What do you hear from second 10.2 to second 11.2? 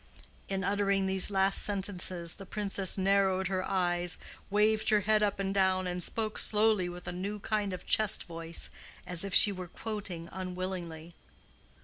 unwillingly.